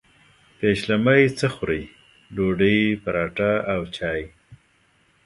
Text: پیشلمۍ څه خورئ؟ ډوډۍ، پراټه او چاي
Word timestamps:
پیشلمۍ 0.59 1.23
څه 1.37 1.47
خورئ؟ 1.55 1.81
ډوډۍ، 2.35 2.79
پراټه 3.03 3.51
او 3.73 3.81
چاي 3.95 4.21